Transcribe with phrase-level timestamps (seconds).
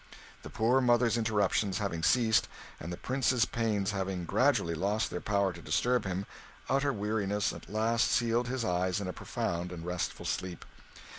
[0.41, 2.47] The poor mother's interruptions having ceased,
[2.79, 6.25] and the Prince's pains having gradually lost their power to disturb him,
[6.67, 10.65] utter weariness at last sealed his eyes in a profound and restful sleep.